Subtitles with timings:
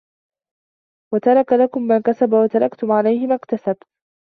[1.13, 3.75] وَتَرَكَ لَكُمْ مَا كَسَبَ وَتَرَكْتُمْ عَلَيْهِ مَا اكْتَسَبَ